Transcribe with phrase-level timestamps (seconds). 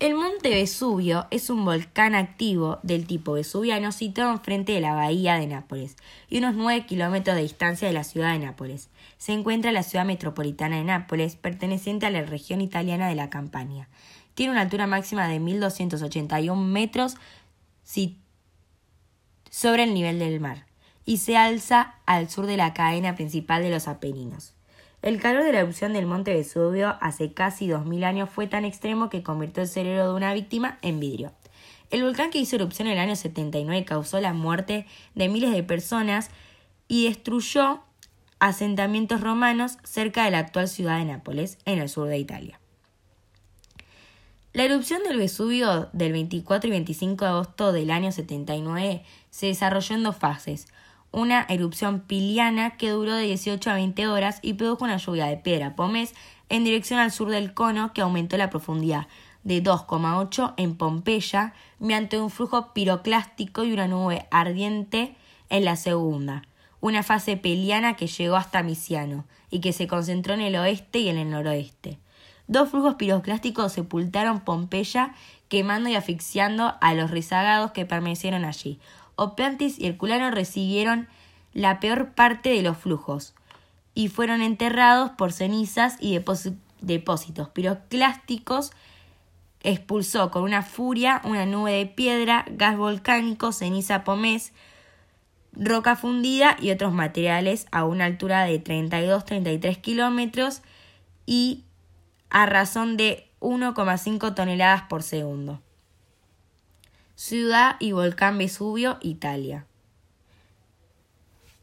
[0.00, 5.34] El monte Vesubio es un volcán activo del tipo vesuviano situado enfrente de la bahía
[5.34, 5.96] de Nápoles
[6.30, 8.90] y unos 9 kilómetros de distancia de la ciudad de Nápoles.
[9.16, 13.28] Se encuentra en la ciudad metropolitana de Nápoles, perteneciente a la región italiana de la
[13.28, 13.88] Campania.
[14.34, 17.16] Tiene una altura máxima de 1.281 metros
[19.50, 20.66] sobre el nivel del mar
[21.06, 24.54] y se alza al sur de la cadena principal de los Apeninos.
[25.00, 29.08] El calor de la erupción del monte Vesubio hace casi 2000 años fue tan extremo
[29.08, 31.32] que convirtió el cerebro de una víctima en vidrio.
[31.90, 35.62] El volcán que hizo erupción en el año 79 causó la muerte de miles de
[35.62, 36.30] personas
[36.88, 37.80] y destruyó
[38.40, 42.60] asentamientos romanos cerca de la actual ciudad de Nápoles, en el sur de Italia.
[44.52, 49.94] La erupción del Vesubio del 24 y 25 de agosto del año 79 se desarrolló
[49.94, 50.66] en dos fases
[51.10, 55.36] una erupción piliana que duró de 18 a 20 horas y produjo una lluvia de
[55.36, 56.14] piedra pomés
[56.48, 59.06] en dirección al sur del cono que aumentó la profundidad
[59.44, 65.16] de 2,8 en Pompeya mediante un flujo piroclástico y una nube ardiente
[65.48, 66.42] en la segunda,
[66.80, 71.08] una fase peliana que llegó hasta Misiano y que se concentró en el oeste y
[71.08, 71.98] en el noroeste.
[72.46, 75.14] Dos flujos piroclásticos sepultaron Pompeya
[75.48, 78.80] quemando y asfixiando a los rezagados que permanecieron allí,
[79.18, 81.08] Opeantis y Herculano recibieron
[81.52, 83.34] la peor parte de los flujos
[83.92, 86.20] y fueron enterrados por cenizas y
[86.80, 88.70] depósitos piroclásticos.
[89.64, 94.52] Expulsó con una furia una nube de piedra, gas volcánico, ceniza pomés,
[95.52, 100.62] roca fundida y otros materiales a una altura de 32-33 kilómetros
[101.26, 101.64] y
[102.30, 105.60] a razón de 1,5 toneladas por segundo.
[107.20, 109.66] Ciudad y volcán Vesubio, Italia.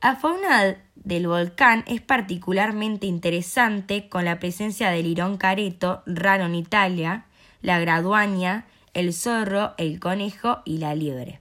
[0.04, 6.56] La fauna del volcán es particularmente interesante con la presencia del lirón careto, raro en
[6.56, 7.24] Italia,
[7.62, 11.40] la graduaña, el zorro, el conejo y la liebre.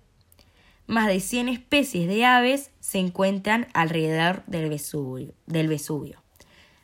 [0.86, 5.76] Más de 100 especies de aves se encuentran alrededor del Vesubio, del.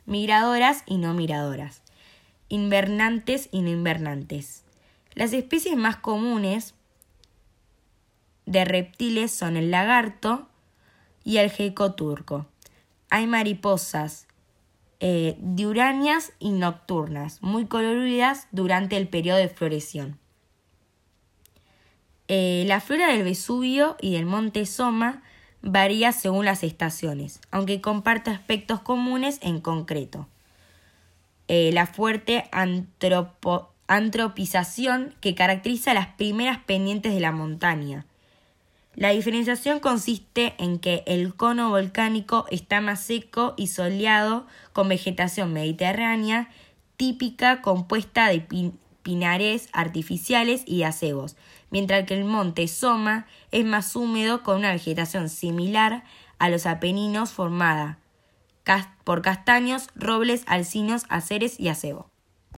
[0.05, 1.83] Migradoras y no migradoras.
[2.49, 4.65] Invernantes y no invernantes.
[5.15, 6.75] Las especies más comunes
[8.51, 10.49] de reptiles son el lagarto
[11.23, 12.47] y el gecko turco.
[13.09, 14.27] Hay mariposas
[14.99, 15.39] eh,
[16.41, 20.19] y nocturnas, muy coloridas durante el periodo de floración.
[22.27, 25.23] Eh, la flora del Vesubio y del monte Soma
[25.63, 30.27] varía según las estaciones, aunque comparte aspectos comunes en concreto.
[31.47, 32.51] Eh, la fuerte
[33.87, 38.07] antropización que caracteriza las primeras pendientes de la montaña,
[38.95, 45.53] la diferenciación consiste en que el cono volcánico está más seco y soleado con vegetación
[45.53, 46.49] mediterránea
[46.97, 51.37] típica compuesta de pinares artificiales y acebos,
[51.71, 56.05] mientras que el monte Soma es más húmedo con una vegetación similar
[56.39, 57.99] a los Apeninos formada
[59.05, 62.09] por castaños, robles, alcinos, aceres y acebo.